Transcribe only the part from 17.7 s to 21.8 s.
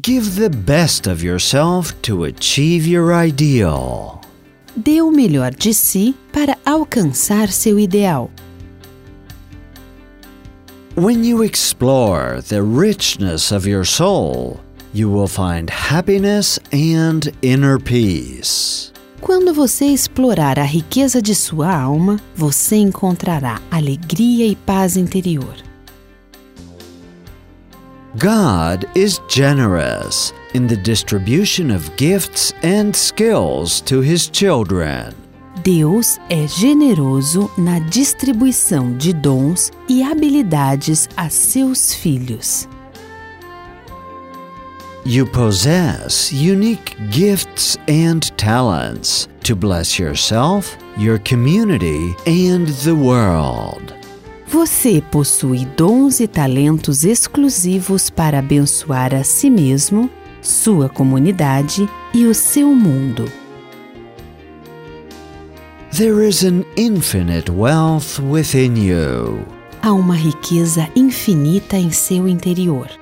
peace. Quando você explorar a riqueza de sua